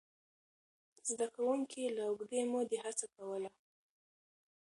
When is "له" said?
1.95-2.03